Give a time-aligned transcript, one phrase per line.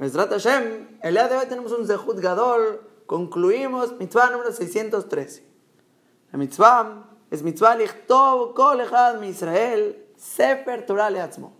[0.00, 5.44] Mesrat Hashem, el día de hoy tenemos un Zehut Gadol, concluimos mitzvah número 613.
[6.32, 11.52] La mitzvah es mitzvah lichtov kol echad mi Israel, sefer Torah leatzmo.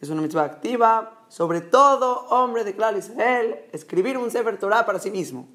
[0.00, 4.98] Es una mitzvah activa sobre todo hombre de Clar Israel, escribir un sefer Torah para
[4.98, 5.46] sí mismo.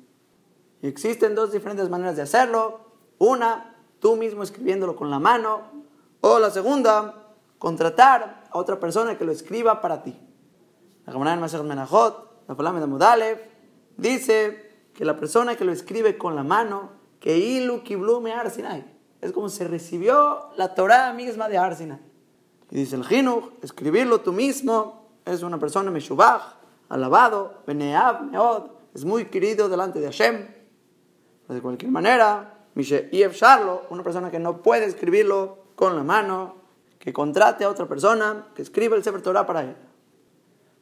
[0.82, 2.80] Y existen dos diferentes maneras de hacerlo.
[3.18, 5.64] Una, tú mismo escribiéndolo con la mano.
[6.22, 10.18] O la segunda, contratar a otra persona que lo escriba para ti.
[11.06, 13.38] La Gemara en Menachot la palabra de Modalev,
[13.96, 16.90] dice que la persona que lo escribe con la mano,
[17.20, 18.84] que ilu kiblume arsinai,
[19.22, 22.00] es como se recibió la Torah misma de Arsinai.
[22.72, 26.56] Y dice el Jinuch, escribirlo tú mismo, es una persona meshubach,
[26.90, 30.48] alabado, beneab, meod, es muy querido delante de Hashem.
[31.50, 36.56] De cualquier manera, Mishe Sharlo, una persona que no puede escribirlo con la mano,
[36.98, 39.76] que contrate a otra persona que escriba el Sefer Torah para él.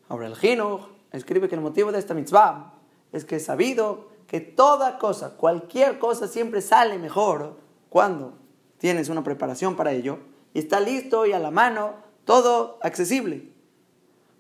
[0.07, 2.73] Ahora el Jinuch escribe que el motivo de esta mitzvah
[3.12, 7.57] es que he sabido que toda cosa, cualquier cosa siempre sale mejor
[7.90, 8.34] cuando
[8.77, 10.20] tienes una preparación para ello
[10.54, 11.93] y está listo y a la mano,
[12.26, 13.49] todo accesible.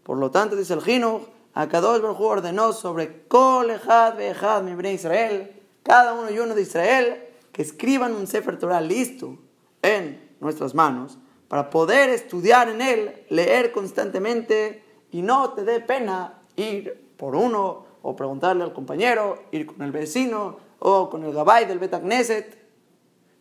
[0.03, 1.21] Por lo tanto, dice el Gino,
[1.53, 7.61] Akadosh Baruj ordenó sobre Kol Echad mi Israel, cada uno y uno de Israel, que
[7.61, 9.37] escriban un Sefer Torah listo
[9.81, 11.17] en nuestras manos
[11.47, 17.85] para poder estudiar en él, leer constantemente y no te dé pena ir por uno
[18.01, 22.67] o preguntarle al compañero, ir con el vecino o con el gabay del Betagneset.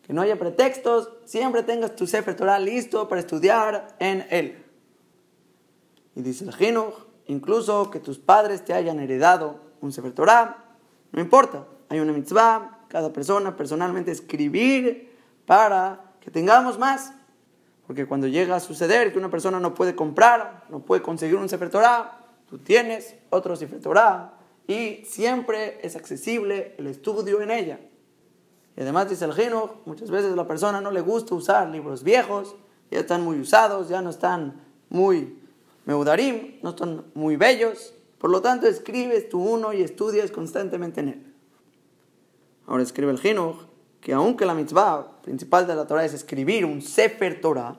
[0.03, 4.65] Que no haya pretextos, siempre tengas tu Sefer Torah listo para estudiar en él.
[6.15, 6.95] Y dice el Jinuch,
[7.27, 10.65] incluso que tus padres te hayan heredado un Sefer Torah,
[11.11, 15.13] no importa, hay una mitzvah, cada persona personalmente escribir
[15.45, 17.13] para que tengamos más.
[17.87, 21.49] Porque cuando llega a suceder que una persona no puede comprar, no puede conseguir un
[21.49, 24.35] Sefer Torah, tú tienes otro Sefer Torah
[24.67, 27.81] y siempre es accesible el estudio en ella.
[28.77, 32.03] Y además dice el Gino, muchas veces a la persona no le gusta usar libros
[32.03, 32.57] viejos,
[32.91, 35.39] ya están muy usados, ya no están muy
[35.87, 41.09] meudarim, no están muy bellos, por lo tanto escribes tú uno y estudias constantemente en
[41.09, 41.35] él.
[42.67, 43.59] Ahora escribe el Gino
[44.01, 47.77] que aunque la mitzvah principal de la Torah es escribir un Sefer Torah,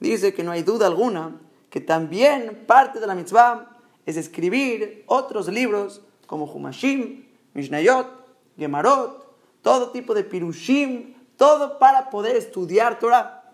[0.00, 3.73] dice que no hay duda alguna que también parte de la mitzvah
[4.06, 8.08] es escribir otros libros como Humashim, Mishnayot,
[8.56, 9.24] Gemarot,
[9.62, 13.52] todo tipo de Pirushim, todo para poder estudiar Torah.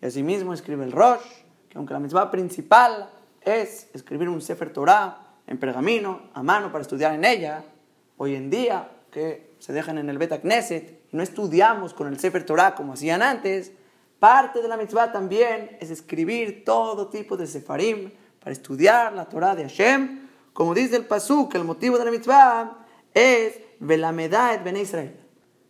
[0.00, 1.22] Y asimismo escribe el Rosh,
[1.68, 6.82] que aunque la mitzvah principal es escribir un Sefer Torah en pergamino, a mano, para
[6.82, 7.64] estudiar en ella,
[8.16, 12.18] hoy en día que se dejan en el Beta Knesset y no estudiamos con el
[12.18, 13.72] Sefer Torah como hacían antes,
[14.18, 18.12] parte de la mitzvah también es escribir todo tipo de Sefarim,
[18.42, 22.78] para estudiar la Torah de Hashem, como dice el Pasuk, el motivo de la mitzvah
[23.14, 25.16] es Velamedad Ben Israel.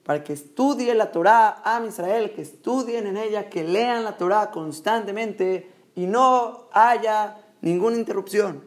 [0.04, 4.50] Para que estudie la Torah a Israel, que estudien en ella, que lean la Torah
[4.50, 8.64] constantemente y no haya ninguna interrupción.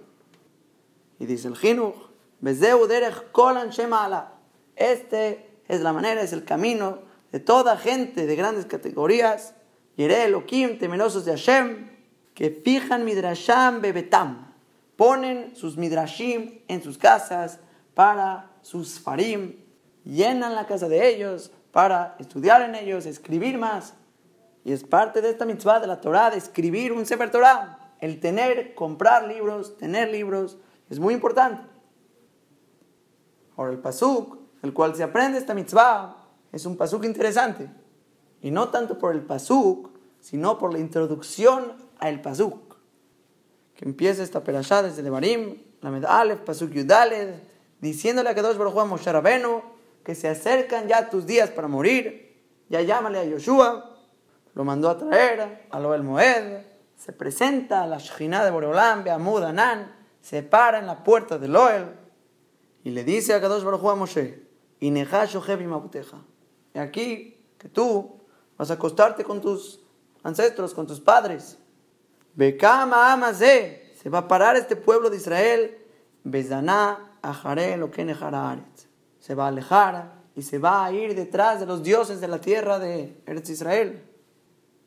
[1.20, 1.96] Y dice el Jinuch,
[4.76, 7.00] Este es la manera, es el camino
[7.32, 9.56] de toda gente de grandes categorías,
[9.98, 11.95] Yere Elohim, temerosos de Hashem,
[12.36, 14.54] que fijan midrasham bebetam,
[14.96, 17.60] ponen sus midrashim en sus casas
[17.96, 19.56] para sus farim,
[20.04, 23.94] llenan la casa de ellos para estudiar en ellos, escribir más.
[24.64, 27.80] Y es parte de esta mitzvah de la Torah, de escribir un Sefer Torah.
[28.00, 30.58] El tener, comprar libros, tener libros,
[30.90, 31.62] es muy importante.
[33.56, 36.18] Ahora el pasuk, el cual se aprende esta mitzvah,
[36.52, 37.70] es un pasuk interesante.
[38.42, 39.95] Y no tanto por el pasuk,
[40.26, 42.78] sino por la introducción al Pasuk,
[43.76, 47.44] que empieza esta perashá desde Devarim, la Medalef, Pasuk Yudaled,
[47.80, 49.62] diciéndole a Kadosh Baruch Hu Moshe Rabenu
[50.04, 54.00] que se acercan ya tus días para morir, ya llámale a Yoshua,
[54.56, 56.64] lo mandó a traer a Loel Moed,
[56.96, 61.48] se presenta a la Shekhinah de Boreolam, Beamud Anan, se para en la puerta de
[61.48, 61.86] Loel
[62.84, 64.44] y le dice a Kadosh Baruch Hu a Moshe,
[64.80, 64.90] y
[66.80, 68.22] aquí que tú
[68.58, 69.85] vas a acostarte con tus
[70.26, 71.58] ancestros, con tus padres.
[72.34, 75.78] Bekama Amazé, se va a parar este pueblo de Israel,
[76.24, 78.06] Bezaná, Ajaré, lo que
[79.20, 82.40] Se va a alejar y se va a ir detrás de los dioses de la
[82.40, 84.04] tierra de Eretz Israel.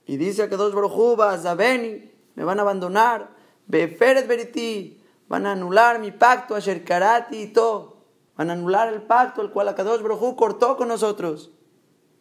[0.07, 3.31] Y dice que dos brojubas, Zabeni, me van a abandonar,
[3.67, 7.99] Beferet Beriti, van a anular mi pacto, Asherkarati y todo.
[8.37, 11.51] Van a anular el pacto el cual Akadosh Brojú cortó con nosotros.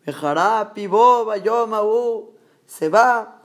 [0.06, 2.37] Bejará, Piboba, Yomaú,
[2.68, 3.42] se va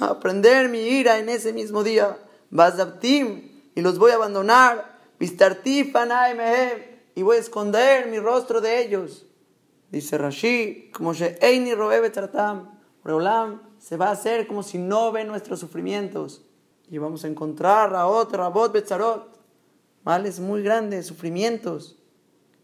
[0.00, 2.16] a prender mi ira en ese mismo día.
[2.50, 4.96] Bazabtim, y los voy a abandonar.
[5.18, 9.26] y voy a esconder mi rostro de ellos.
[9.90, 15.24] Dice Rashi, como Eini Roebe Tartam, Reolam se va a hacer como si no ve
[15.24, 16.42] nuestros sufrimientos.
[16.90, 19.38] Y vamos a encontrar a otra, Bot Betzarot,
[20.04, 21.98] males muy grandes, sufrimientos.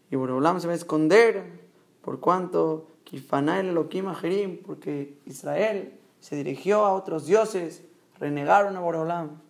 [0.09, 1.67] Y Boreolam se va a esconder
[2.01, 7.83] por cuanto Kifanael Elohim Ajerim, porque Israel se dirigió a otros dioses,
[8.19, 9.41] renegaron a Boreolam.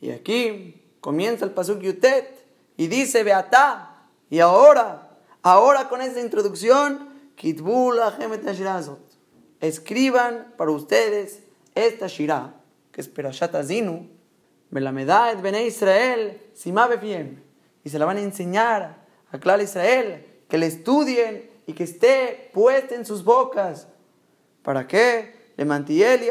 [0.00, 5.10] Y aquí comienza el Pasuk Yutet y dice Beatá, y ahora,
[5.42, 7.98] ahora con esta introducción, Kitbul
[9.60, 11.42] escriban para ustedes
[11.74, 12.54] esta Shirah,
[12.92, 14.08] que es Perashat Azinu,
[14.70, 17.36] Belamedad Bene Israel, Simabe
[17.84, 22.50] y se la van a enseñar a Clara Israel, que le estudien y que esté
[22.52, 23.88] puesta en sus bocas.
[24.62, 25.52] ¿Para qué?
[25.56, 26.28] Le mantieli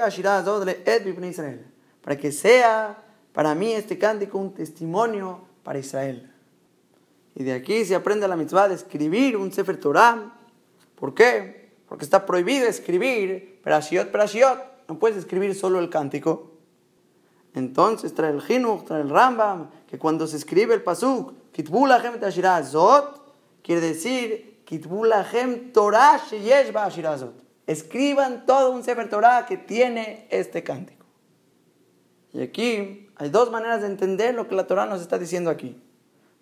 [1.24, 1.66] Israel.
[2.04, 3.04] Para que sea
[3.34, 6.32] para mí este cántico un testimonio para Israel.
[7.34, 10.38] Y de aquí se aprende la mitzvah de escribir un Sefer Torah.
[10.96, 11.72] ¿Por qué?
[11.90, 14.88] Porque está prohibido escribir Perashiot, Perashiot.
[14.90, 16.52] No puedes escribir solo el cántico.
[17.56, 22.20] Entonces trae el Jinuch, trae el Rambam, que cuando se escribe el Pasuk, Kitbulahem
[22.64, 23.34] Zot,
[23.64, 26.74] quiere decir Torah Sheyesh.
[27.68, 31.06] Escriban todo un Sefer Torah que tiene este cántico.
[32.34, 35.82] Y aquí hay dos maneras de entender lo que la Torah nos está diciendo aquí.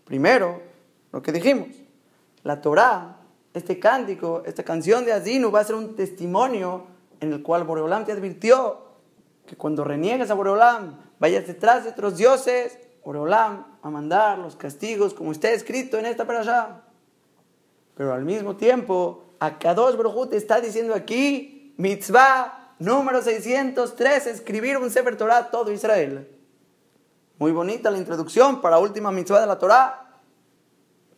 [0.06, 0.62] Primero,
[1.12, 1.70] lo que dijimos.
[2.44, 3.18] La Torah,
[3.54, 6.86] este cántico, esta canción de Azinu va a ser un testimonio
[7.20, 8.86] en el cual Boreolam te advirtió
[9.46, 14.56] que cuando reniegues a Boreolam, vayas detrás de otros dioses, Boreolam va a mandar los
[14.56, 16.84] castigos como está escrito en esta allá.
[18.00, 24.90] Pero al mismo tiempo, Akadosh Baruj te está diciendo aquí, mitzvah número 603, escribir un
[24.90, 26.26] Sefer Torah todo Israel.
[27.38, 30.14] Muy bonita la introducción para última mitzvah de la Torah.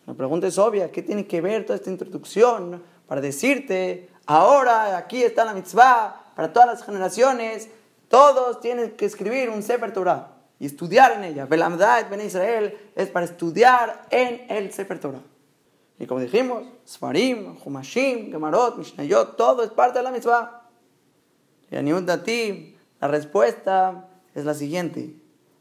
[0.08, 5.22] La pregunta es obvia, ¿qué tiene que ver toda esta introducción para decirte, ahora aquí
[5.22, 7.70] está la mitzvah para todas las generaciones,
[8.08, 11.46] todos tienen que escribir un Sefer Torah y estudiar en ella.
[11.46, 15.22] Belamdad Ben Israel es para estudiar en el Sefer Torah.
[16.02, 20.68] Y como dijimos, Sfarim, Humashim, Gemarot, Mishnayot, todo es parte de la mitzvah.
[21.70, 25.16] Y a Dati, la respuesta es la siguiente.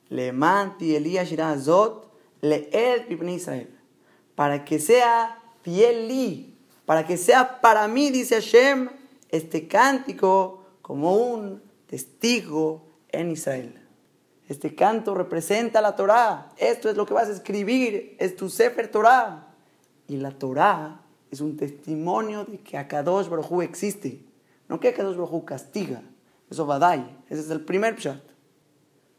[0.08, 2.10] Le manti Elías Shirazot,
[2.40, 3.68] le el Israel.
[4.34, 8.88] Para que sea fiel para que sea para mí, dice Hashem,
[9.28, 13.78] este cántico como un testigo en Israel.
[14.48, 16.48] Este canto representa la Torá.
[16.56, 19.49] Esto es lo que vas a escribir, es tu Sefer Torá.
[20.10, 24.20] Y la Torá es un testimonio de que Akadosh Baruj existe.
[24.68, 26.02] No que Akadosh Baruj castiga.
[26.50, 27.22] Eso Badai.
[27.28, 28.20] Ese es el primer pshat.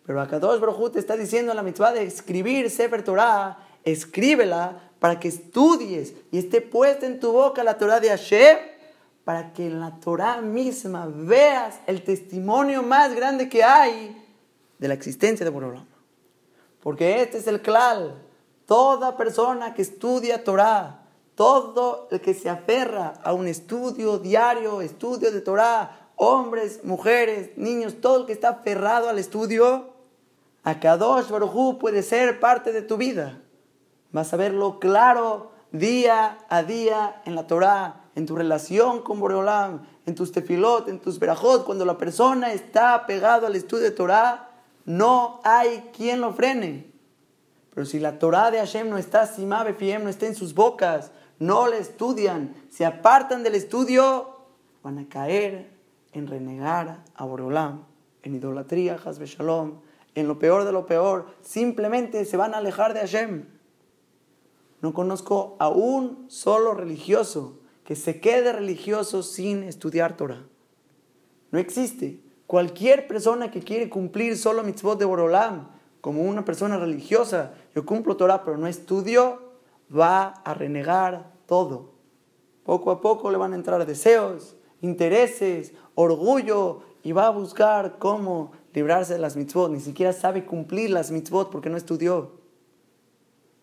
[0.05, 3.57] Pero Akadosh Baruj te está diciendo la mitzvah de escribir Sefer Torá.
[3.85, 8.57] Escríbela para que estudies y esté puesta en tu boca la Torá de Hashem
[9.23, 14.21] para que en la Torah misma veas el testimonio más grande que hay
[14.77, 15.85] de la existencia de Borolam.
[16.83, 18.21] Porque este es el clal.
[18.65, 21.05] Toda persona que estudia Torah,
[21.35, 27.95] todo el que se aferra a un estudio diario, estudio de Torah, hombres, mujeres, niños,
[28.01, 29.89] todo el que está aferrado al estudio,
[30.63, 33.41] a Kadosh Baruj puede ser parte de tu vida.
[34.11, 39.81] Vas a verlo claro día a día en la Torah en tu relación con Boreolam,
[40.05, 44.49] en tus tefilot, en tus berajot, cuando la persona está pegado al estudio de Torah,
[44.85, 46.90] no hay quien lo frene.
[47.73, 49.47] Pero si la Torah de Hashem no está, si
[49.77, 54.37] Fiem no está en sus bocas, no le estudian, se apartan del estudio,
[54.83, 55.71] van a caer
[56.11, 57.85] en renegar a Boreolam,
[58.23, 59.79] en idolatría, Hasbe Shalom,
[60.15, 63.45] en lo peor de lo peor, simplemente se van a alejar de Hashem.
[64.81, 70.43] No conozco a un solo religioso que se quede religioso sin estudiar Torah.
[71.51, 72.19] No existe.
[72.47, 75.69] Cualquier persona que quiere cumplir solo mitzvot de Borolam,
[76.01, 79.39] como una persona religiosa, yo cumplo Torah pero no estudio,
[79.93, 81.91] va a renegar todo.
[82.63, 88.51] Poco a poco le van a entrar deseos, intereses, orgullo y va a buscar cómo
[88.73, 89.71] librarse de las mitzvot.
[89.71, 92.31] Ni siquiera sabe cumplir las mitzvot porque no estudió.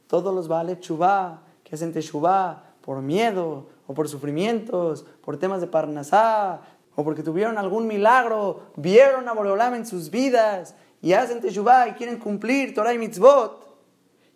[0.06, 5.66] Todos los vale chubá, que hacen teshuvá por miedo, o por sufrimientos, por temas de
[5.66, 6.60] Parnasá,
[6.94, 11.92] o porque tuvieron algún milagro, vieron a Boreolam en sus vidas y hacen Teshuvah y
[11.92, 13.67] quieren cumplir Torah y Mitzvot,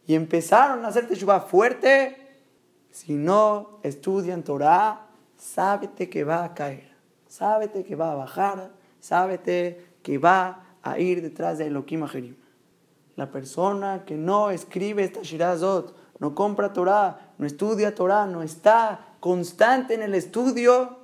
[0.07, 2.19] y empezaron a hacer Teshuvah fuerte,
[2.91, 5.07] si no estudian Torah,
[5.37, 6.95] sábete que va a caer,
[7.29, 12.37] sábete que va a bajar, sábete que va a ir detrás de Elohim Ajerim.
[13.17, 19.17] La persona que no escribe esta Shirazot, no compra Torah, no estudia Torah, no está
[19.21, 20.99] constante en el estudio,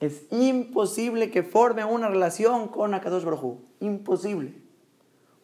[0.00, 4.54] es imposible que forme una relación con Akadosh Baruj Imposible.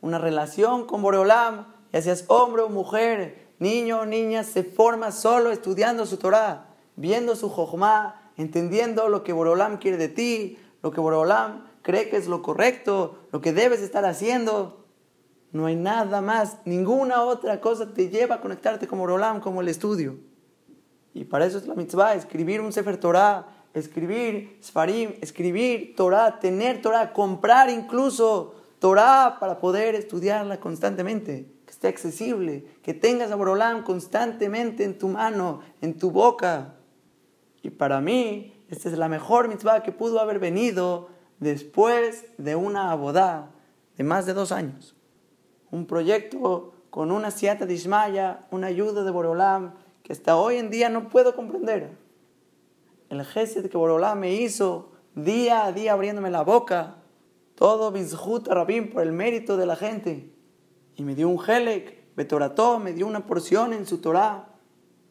[0.01, 5.51] Una relación con Boreolam, ya seas hombre o mujer, niño o niña, se forma solo
[5.51, 11.01] estudiando su Torah, viendo su Jochma, entendiendo lo que Boreolam quiere de ti, lo que
[11.01, 14.85] Boreolam cree que es lo correcto, lo que debes estar haciendo.
[15.53, 19.69] No hay nada más, ninguna otra cosa te lleva a conectarte con Boreolam como el
[19.69, 20.17] estudio.
[21.15, 26.83] Y para eso es la mitzvah, escribir un Sefer Torah, escribir Sfarim, escribir Torah, tener
[26.83, 34.85] Torah, comprar incluso Torah para poder estudiarla constantemente, esté accesible, que tengas a Borolam constantemente
[34.85, 36.75] en tu mano, en tu boca.
[37.63, 42.91] Y para mí, esta es la mejor mitzvah que pudo haber venido después de una
[42.91, 43.51] abodá
[43.97, 44.97] de más de dos años.
[45.71, 50.71] Un proyecto con una siata de Ismaya, una ayuda de Borolam, que hasta hoy en
[50.71, 51.91] día no puedo comprender
[53.09, 56.97] el gesed que Borolá me hizo día a día abriéndome la boca,
[57.55, 60.36] todo bizhut rabim por el mérito de la gente.
[60.97, 64.49] Y me dio un helek, betorató, me dio una porción en su Torah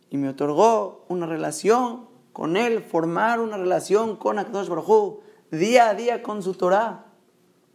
[0.10, 5.20] y me otorgó una relación con él, formar una relación con Akadosh Baruj
[5.51, 7.06] día a día con su Torah,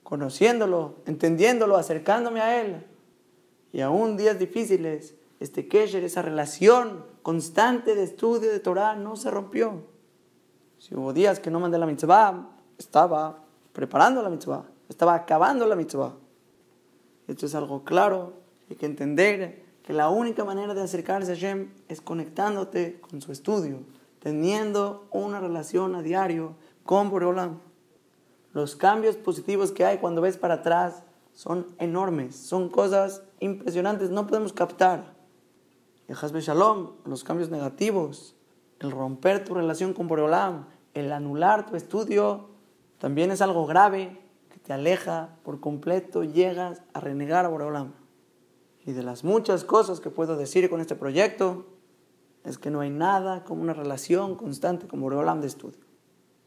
[0.03, 2.87] conociéndolo, entendiéndolo, acercándome a él.
[3.73, 9.31] Y aún días difíciles, este kesher, esa relación constante de estudio de Torah no se
[9.31, 9.85] rompió.
[10.79, 15.77] Si hubo días que no mandé la mitzvah, estaba preparando la mitzvah, estaba acabando la
[15.77, 16.15] mitzvah.
[17.31, 18.33] Esto es algo claro,
[18.69, 23.31] hay que entender que la única manera de acercarse a Hashem es conectándote con su
[23.31, 23.85] estudio,
[24.19, 27.61] teniendo una relación a diario con Boreolam.
[28.53, 34.27] Los cambios positivos que hay cuando ves para atrás son enormes, son cosas impresionantes, no
[34.27, 35.15] podemos captar.
[36.09, 38.35] Y Hasbe Shalom, los cambios negativos,
[38.81, 42.49] el romper tu relación con Boreolam, el anular tu estudio,
[42.99, 44.21] también es algo grave
[44.71, 47.93] te aleja por completo, llegas a renegar a Boreolam.
[48.87, 51.67] Y de las muchas cosas que puedo decir con este proyecto,
[52.45, 55.81] es que no hay nada como una relación constante con Boreolam de estudio.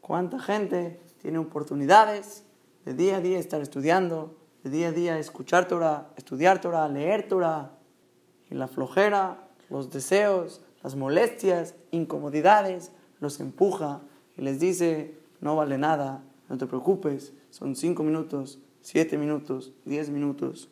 [0.00, 2.46] ¿Cuánta gente tiene oportunidades
[2.86, 7.28] de día a día estar estudiando, de día a día escuchar Torah, estudiar Torah, leer
[7.28, 7.72] Torah,
[8.48, 12.90] y la flojera, los deseos, las molestias, incomodidades,
[13.20, 14.00] los empuja
[14.34, 20.10] y les dice, no vale nada, no te preocupes, son cinco minutos, siete minutos, diez
[20.10, 20.68] minutos,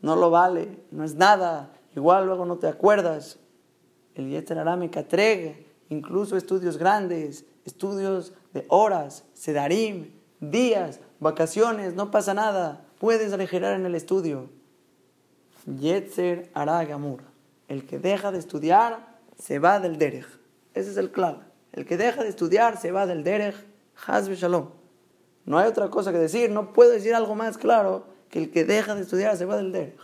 [0.00, 3.38] no lo vale, no es nada, igual luego no te acuerdas.
[4.14, 12.34] El Yeter me catregue, incluso estudios grandes, estudios de horas, sedarim, días, vacaciones, no pasa
[12.34, 14.50] nada, puedes aligerar en el estudio.
[15.66, 17.22] Yetzer hará gamur.
[17.68, 20.26] El que deja de estudiar se va del derech.
[20.74, 21.44] Ese es el clave.
[21.72, 23.54] El que deja de estudiar se va del derech.
[24.06, 24.68] Hazbe shalom.
[25.44, 26.50] No hay otra cosa que decir.
[26.50, 29.72] No puedo decir algo más claro que el que deja de estudiar se va del
[29.72, 30.00] derech.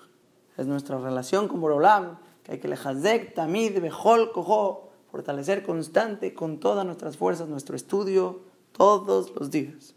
[0.57, 6.35] Es nuestra relación con Borolam, que hay que le hazek, tamid, bejol, cojo, fortalecer constante
[6.35, 8.41] con todas nuestras fuerzas nuestro estudio
[8.73, 9.95] todos los días.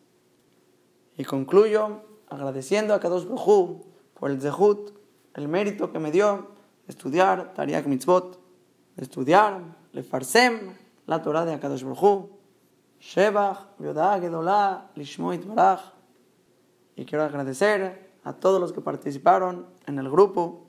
[1.18, 3.82] Y concluyo agradeciendo a Kadosh Baruj
[4.14, 4.92] por el zehut,
[5.34, 6.48] el mérito que me dio
[6.88, 8.40] estudiar Tariak Mitzvot
[8.98, 9.62] estudiar,
[9.94, 10.76] le farsem
[11.08, 12.30] la Torah de Akadosh Baruj
[13.02, 15.82] Shebach, Yodah, Gedolá, Lishmoit Baraj.
[16.96, 20.68] Y quiero agradecer a todos los que participaron en el grupo.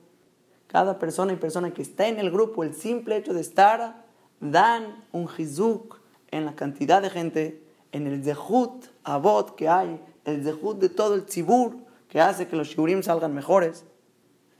[0.67, 4.05] Cada persona y persona que está en el grupo, el simple hecho de estar,
[4.39, 10.43] dan un jizuk en la cantidad de gente, en el zehut abot que hay, el
[10.43, 11.77] zehut de todo el tzibur
[12.09, 13.85] que hace que los shiurim salgan mejores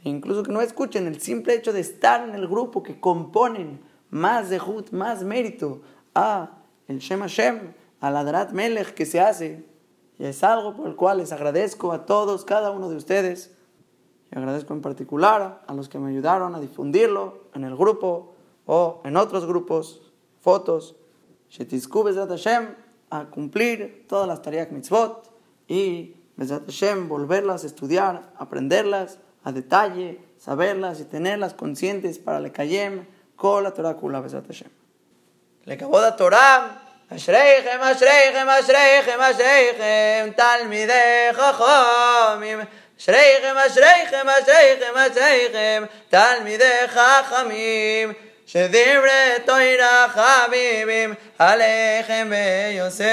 [0.04, 4.50] incluso que no escuchen, el simple hecho de estar en el grupo que componen más
[4.50, 5.82] zehut, más mérito
[6.14, 9.66] a el Shem Hashem, a la Drat Melech que se hace.
[10.20, 13.52] Y es algo por el cual les agradezco a todos, cada uno de ustedes.
[14.32, 18.36] Y agradezco en particular a los que me ayudaron a difundirlo en el grupo
[18.66, 20.02] o en otros grupos,
[20.42, 20.96] fotos.
[21.50, 22.76] Shetisku Bezat Hashem
[23.10, 25.32] a cumplir todas las tareas mitzvot
[25.68, 32.52] y Bezat Hashem volverlas a estudiar, aprenderlas a detalle, saberlas y tenerlas conscientes para le
[32.52, 34.83] kayem kol Torah kula besat Hashem.
[35.68, 36.84] Kavod Torah
[37.16, 42.62] אשריכם, אשריכם, אשריכם, אשריכם, תלמידי חכמים.
[43.00, 48.14] אשריכם, אשריכם, אשריכם, אשריכם, תלמידי חכמים.
[48.48, 53.06] שדברי תוירה חביבים עליכם ביוסף.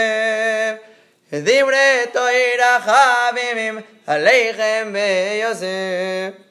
[1.33, 6.50] דברי תוירה חביבים עליכם ביוסף.